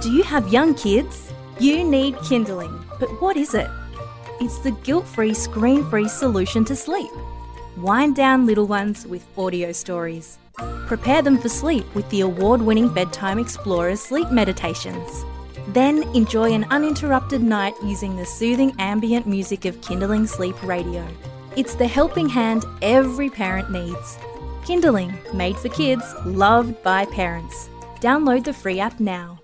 [0.00, 1.32] Do you have young kids?
[1.58, 2.84] You need Kindling.
[3.00, 3.70] But what is it?
[4.40, 7.10] It's the guilt free, screen free solution to sleep.
[7.78, 10.38] Wind down little ones with audio stories.
[10.86, 15.24] Prepare them for sleep with the award winning Bedtime Explorers sleep meditations.
[15.68, 21.06] Then enjoy an uninterrupted night using the soothing ambient music of Kindling Sleep Radio.
[21.56, 24.18] It's the helping hand every parent needs.
[24.64, 27.70] Kindling, made for kids, loved by parents.
[28.00, 29.40] Download the free app now.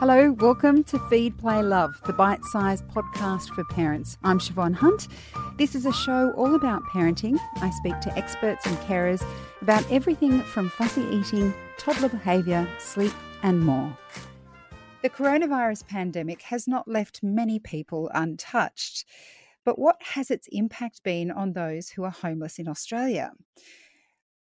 [0.00, 4.16] Hello, welcome to Feed, Play, Love, the bite sized podcast for parents.
[4.22, 5.08] I'm Siobhan Hunt.
[5.56, 7.36] This is a show all about parenting.
[7.56, 9.26] I speak to experts and carers
[9.60, 13.98] about everything from fussy eating, toddler behaviour, sleep, and more.
[15.02, 19.04] The coronavirus pandemic has not left many people untouched.
[19.64, 23.32] But what has its impact been on those who are homeless in Australia?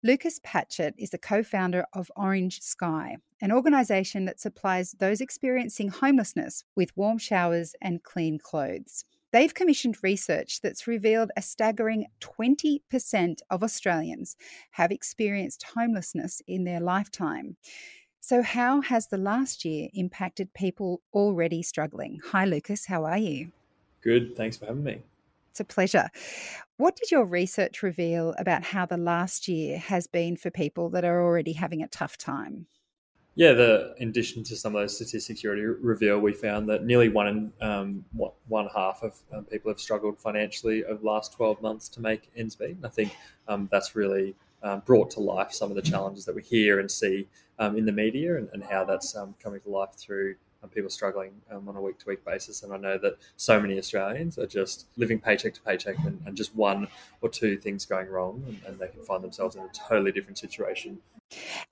[0.07, 5.89] Lucas Patchett is the co founder of Orange Sky, an organisation that supplies those experiencing
[5.89, 9.05] homelessness with warm showers and clean clothes.
[9.33, 14.37] They've commissioned research that's revealed a staggering 20% of Australians
[14.71, 17.57] have experienced homelessness in their lifetime.
[18.21, 22.21] So, how has the last year impacted people already struggling?
[22.27, 23.51] Hi, Lucas, how are you?
[24.03, 25.03] Good, thanks for having me.
[25.57, 26.11] It's a pleasure.
[26.77, 31.03] What did your research reveal about how the last year has been for people that
[31.03, 32.67] are already having a tough time?
[33.37, 36.85] Yeah, the in addition to some of those statistics you already reveal, we found that
[36.85, 38.05] nearly one in um,
[38.49, 42.31] one half of um, people have struggled financially over the last twelve months to make
[42.37, 42.73] ends meet.
[42.73, 43.17] And I think
[43.49, 46.91] um, that's really um, brought to life some of the challenges that we hear and
[46.91, 50.35] see um, in the media, and, and how that's um, coming to life through
[50.69, 52.63] people struggling um, on a week to week basis.
[52.63, 56.37] And I know that so many Australians are just living paycheck to paycheck and, and
[56.37, 56.89] just one
[57.21, 60.39] or two things going wrong, and, and, they can find themselves in a totally different
[60.39, 60.99] situation.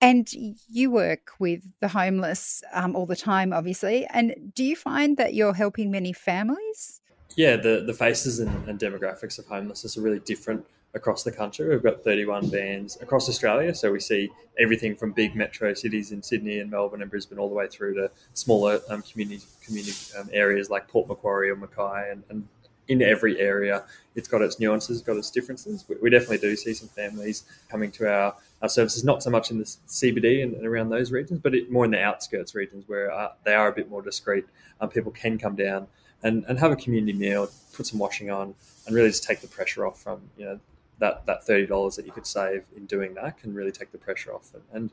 [0.01, 4.06] And you work with the homeless um, all the time, obviously.
[4.11, 7.01] And do you find that you're helping many families?
[7.36, 11.68] Yeah, the, the faces and, and demographics of homelessness are really different across the country.
[11.68, 13.74] We've got 31 vans across Australia.
[13.74, 17.48] So we see everything from big metro cities in Sydney and Melbourne and Brisbane all
[17.48, 22.10] the way through to smaller um, community community um, areas like Port Macquarie or Mackay.
[22.10, 22.48] And, and,
[22.86, 23.82] in every area,
[24.14, 25.86] it's got its nuances, got its differences.
[25.88, 29.50] We, we, definitely do see some families coming to our, our services, not so much
[29.50, 32.84] in the CBD and, and around those regions, but it, more in the outskirts regions
[32.86, 34.44] where uh, they are a bit more discreet.
[34.82, 35.86] Um, people can come down
[36.22, 38.55] and, and have a community meal, put some washing on,
[38.86, 40.61] and really just take the pressure off from you know
[40.98, 43.98] that that thirty dollars that you could save in doing that can really take the
[43.98, 44.90] pressure off and, and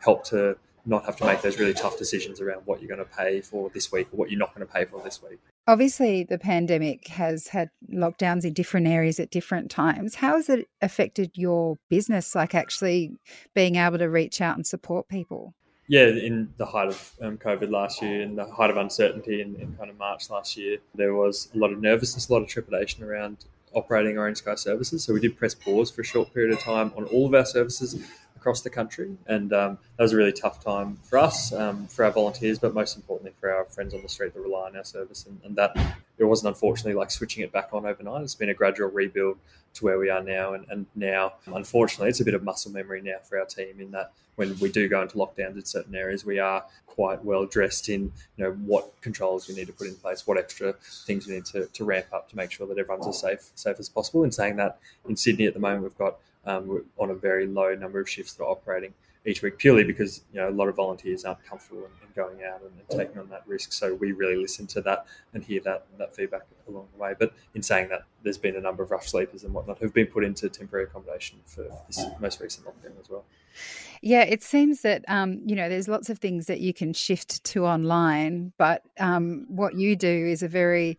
[0.00, 0.56] help to
[0.86, 3.70] not have to make those really tough decisions around what you're going to pay for
[3.70, 5.38] this week or what you're not going to pay for this week.
[5.66, 10.16] Obviously, the pandemic has had lockdowns in different areas at different times.
[10.16, 13.16] How has it affected your business, like actually
[13.54, 15.54] being able to reach out and support people?
[15.86, 19.56] Yeah, in the height of um, COVID last year, in the height of uncertainty in,
[19.56, 22.48] in, kind of March last year, there was a lot of nervousness, a lot of
[22.48, 23.44] trepidation around
[23.74, 25.04] operating Orange Sky services.
[25.04, 27.46] So we did press pause for a short period of time on all of our
[27.46, 27.98] services
[28.36, 32.04] across the country, and um, that was a really tough time for us, um, for
[32.04, 34.84] our volunteers, but most importantly for our friends on the street that rely on our
[34.84, 35.24] service.
[35.26, 35.74] And, and, that
[36.18, 38.22] it wasn't unfortunately like switching it back on overnight.
[38.22, 39.38] It's been a gradual rebuild
[39.74, 43.02] to where we are now, and, and now unfortunately it's a bit of muscle memory
[43.02, 46.24] now for our team in that when we do go into lockdowns in certain areas,
[46.24, 48.02] we are quite well dressed in
[48.36, 50.72] you know what controls we need to put in place, what extra
[51.06, 53.76] things we need to, to ramp up to make sure that everyone's as safe safe
[53.78, 54.24] as possible.
[54.24, 57.74] In saying that, in Sydney at the moment we've got um, on a very low
[57.74, 58.92] number of shifts that are operating
[59.26, 62.44] each week purely because you know a lot of volunteers aren't comfortable in, in going
[62.44, 63.72] out and, and, taking on that risk.
[63.72, 67.14] So we really listen to that and hear that that feedback along the way.
[67.18, 70.06] But in saying that, there's been a number of rough sleepers and whatnot who've been
[70.06, 73.24] put into temporary accommodation for this most recent lockdown as well.
[74.02, 77.42] Yeah, it seems that um, you know there's lots of things that you can shift
[77.44, 80.98] to online, but um, what you do is a very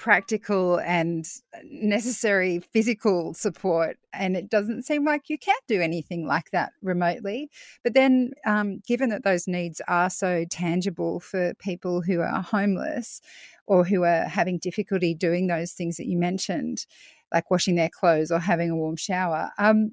[0.00, 1.28] practical and
[1.62, 3.98] necessary physical support.
[4.14, 7.50] And it doesn't seem like you can do anything like that remotely.
[7.84, 13.20] But then, um, given that those needs are so tangible for people who are homeless
[13.66, 16.86] or who are having difficulty doing those things that you mentioned,
[17.30, 19.92] like washing their clothes or having a warm shower, um,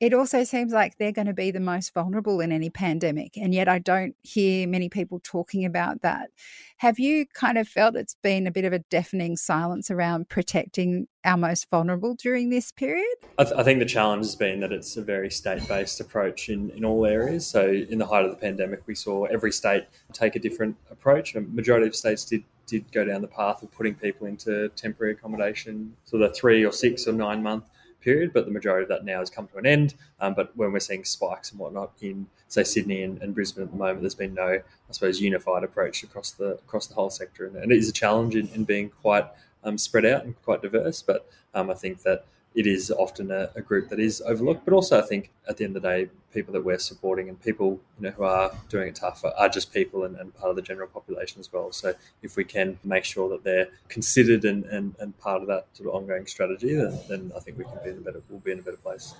[0.00, 3.36] it also seems like they're going to be the most vulnerable in any pandemic.
[3.36, 6.30] And yet, I don't hear many people talking about that.
[6.76, 11.08] Have you kind of felt it's been a bit of a deafening silence around protecting
[11.24, 13.16] our most vulnerable during this period?
[13.38, 16.48] I, th- I think the challenge has been that it's a very state based approach
[16.48, 17.44] in, in all areas.
[17.44, 21.34] So, in the height of the pandemic, we saw every state take a different approach.
[21.34, 25.14] A majority of states did did go down the path of putting people into temporary
[25.14, 27.64] accommodation, so the three or six or nine month
[28.00, 29.94] period, but the majority of that now has come to an end.
[30.20, 33.70] Um, but when we're seeing spikes and whatnot in, say, Sydney and, and, Brisbane at
[33.70, 37.46] the moment, there's been no, I suppose, unified approach across the across the whole sector,
[37.46, 39.26] and, and it is a challenge in, in being quite
[39.64, 41.02] um, spread out and quite diverse.
[41.02, 42.24] But um, I think that
[42.54, 44.64] it is often a, a, group that is overlooked.
[44.64, 47.40] But also, I think at the end of the day, people that we're supporting and
[47.40, 50.56] people you know who are doing it tough are, just people and, and, part of
[50.56, 51.72] the general population as well.
[51.72, 55.66] So if we can make sure that they're considered and, and, and part of that
[55.72, 58.40] sort of ongoing strategy, then, then I think we can be in a better we'll
[58.40, 59.14] be in a better place.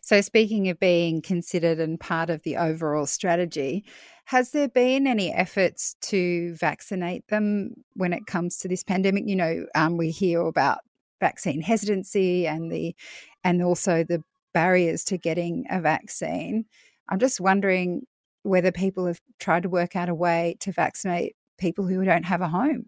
[0.00, 3.84] So speaking of being considered and part of the overall strategy.
[4.26, 9.24] Has there been any efforts to vaccinate them when it comes to this pandemic?
[9.26, 10.78] You know, um, we hear about
[11.22, 12.94] vaccine hesitancy and the
[13.44, 14.22] and also the
[14.52, 16.66] barriers to getting a vaccine.
[17.08, 18.02] I'm just wondering
[18.42, 22.40] whether people have tried to work out a way to vaccinate people who don't have
[22.40, 22.86] a home.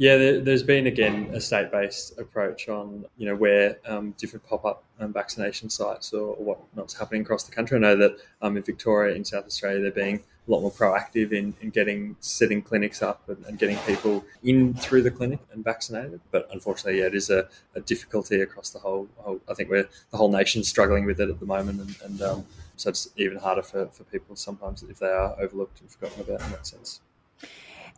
[0.00, 4.82] Yeah, there, has been again a state-based approach on you know where um, different pop-up
[4.98, 7.76] um, vaccination sites or, or what's happening across the country.
[7.76, 11.32] I know that um, in Victoria, in South Australia, they're being a lot more proactive
[11.32, 15.62] in, in getting setting clinics up and, and, getting people in through the clinic and
[15.62, 16.22] vaccinated.
[16.30, 19.38] But unfortunately, yeah, it is a, a difficulty across the whole, whole.
[19.50, 22.46] I think we're the whole nation's struggling with it at the moment, and, and um,
[22.76, 26.40] so it's even harder for, for people sometimes if they are overlooked and forgotten about
[26.40, 27.02] in that sense.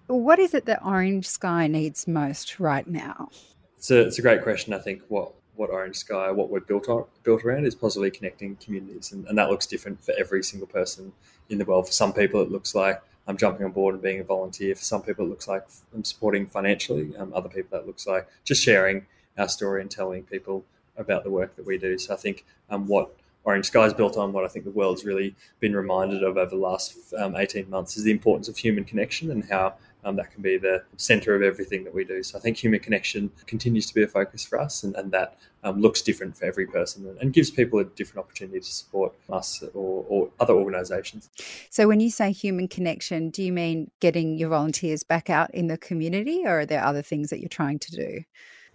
[0.07, 3.29] What is it that Orange Sky needs most right now?
[3.77, 4.73] It's a, it's a great question.
[4.73, 8.57] I think what what Orange Sky, what we're built on, built around is positively connecting
[8.57, 11.13] communities, and, and that looks different for every single person
[11.51, 11.87] in the world.
[11.87, 14.75] For some people, it looks like I'm jumping on board and being a volunteer.
[14.75, 17.15] For some people, it looks like I'm supporting financially.
[17.17, 19.07] Um, other people, that looks like just sharing
[19.37, 20.65] our story and telling people
[20.97, 21.99] about the work that we do.
[21.99, 23.15] So I think um, what
[23.45, 26.51] Orange Sky is built on, what I think the world's really been reminded of over
[26.51, 30.33] the last um, 18 months, is the importance of human connection and how um, that
[30.33, 32.23] can be the center of everything that we do.
[32.23, 35.39] So I think human connection continues to be a focus for us, and, and that
[35.65, 39.15] um, looks different for every person and, and, gives people a different opportunity to support
[39.31, 41.31] us or, or other organisations.
[41.71, 45.69] So when you say human connection, do you mean getting your volunteers back out in
[45.69, 48.25] the community, or are there other things that you're trying to do?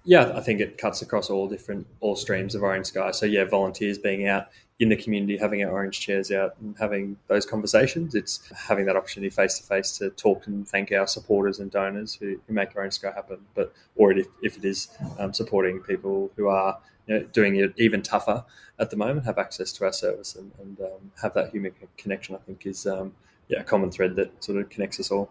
[0.08, 3.12] Yeah, I think it cuts across all different all streams of Orange Sky.
[3.12, 4.48] So yeah, volunteers being out
[4.80, 8.16] in the community, having our orange chairs out and having those conversations.
[8.16, 12.14] It's having that opportunity face to face to talk and thank our supporters and donors
[12.14, 13.40] who, who make Orange Sky happen.
[13.54, 14.88] But or if, if it is
[15.20, 18.46] um, supporting people who are you know, doing it even tougher
[18.80, 22.34] at the moment, have access to our service and, and um, have that human connection.
[22.34, 23.14] I think is um,
[23.50, 25.30] yeah a common thread that sort of connects us all.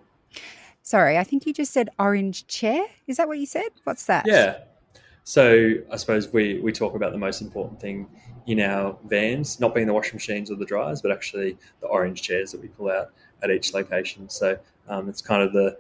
[0.87, 2.87] Sorry, I think you just said orange chair.
[3.09, 3.71] Is that what you said?
[3.83, 4.25] What's that?
[4.25, 4.59] Yeah.
[5.25, 8.07] So I suppose we, we talk about the most important thing
[8.47, 12.23] in our vans, not being the washing machines or the dryers, but actually the orange
[12.23, 13.09] chairs that we pull out
[13.43, 14.29] at each location.
[14.29, 14.57] So
[14.89, 15.77] um, it's kind of the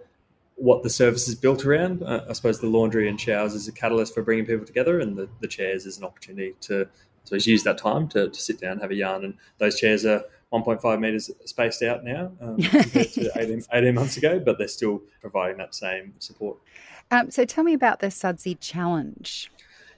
[0.56, 2.02] what the service is built around.
[2.02, 5.16] Uh, I suppose the laundry and showers is a catalyst for bringing people together, and
[5.16, 6.88] the, the chairs is an opportunity to
[7.22, 10.24] so use that time to, to sit down, have a yarn, and those chairs are
[10.52, 15.02] 1.5 meters spaced out now um, compared to 18, 18, months ago, but they're still
[15.20, 16.58] providing that same support.
[17.10, 19.50] Um, so tell me about the Sudsy Challenge.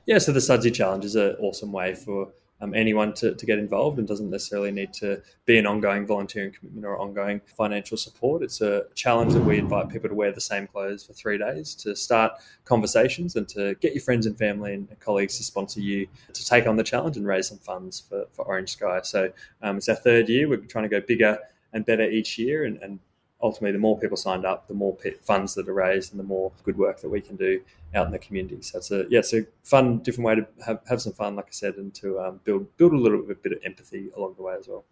[0.07, 3.59] Yeah, so the Sudsy Challenge is an awesome way for um, anyone to, to get
[3.59, 8.43] involved and doesn't necessarily need to be an ongoing volunteering commitment or ongoing financial support.
[8.43, 11.75] It's a challenge that we invite people to wear the same clothes for three days
[11.77, 12.33] to start
[12.65, 16.67] conversations and to get your friends and family and colleagues to sponsor you to take
[16.67, 19.01] on the challenge and raise some funds for, for Orange Sky.
[19.03, 19.31] So
[19.63, 20.49] um, it's our third year.
[20.49, 21.39] We're trying to go bigger
[21.73, 22.99] and better each year and, and
[23.41, 26.53] ultimately, the more people signed up, the more funds that are raised, and the more
[26.65, 27.61] good work that we can do
[27.95, 28.61] out in the community.
[28.63, 31.53] So it's a yeah, a fun, different way to have, have some fun, like I
[31.53, 34.69] said, and to um, build build a little bit of empathy along the way as
[34.69, 34.85] well.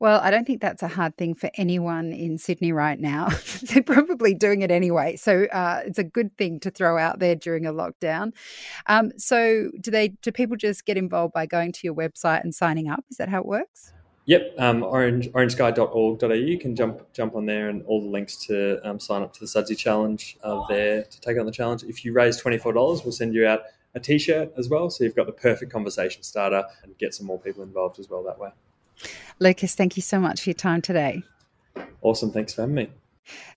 [0.00, 3.28] Well, I don't think that's a hard thing for anyone in Sydney right now.
[3.62, 7.34] They're probably doing it anyway, so uh, it's a good thing to throw out there
[7.34, 8.32] during a lockdown.
[8.86, 10.08] Um, so, do they?
[10.08, 13.04] Do people just get involved by going to your website and signing up?
[13.10, 13.92] Is that how it works?
[14.26, 16.32] Yep, um, orange, orangesky.org.au.
[16.32, 19.40] You can jump jump on there, and all the links to um, sign up to
[19.40, 21.82] the Sudsy Challenge are there to take on the challenge.
[21.84, 23.62] If you raise twenty four dollars, we'll send you out
[23.94, 27.38] a T-shirt as well, so you've got the perfect conversation starter and get some more
[27.38, 28.50] people involved as well that way.
[29.38, 31.22] Lucas, thank you so much for your time today.
[32.02, 32.90] Awesome, thanks for having me.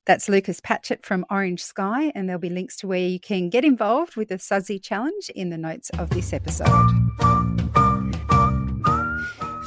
[0.05, 3.63] That's Lucas Patchett from Orange Sky, and there'll be links to where you can get
[3.63, 6.69] involved with the Sudsy Challenge in the notes of this episode.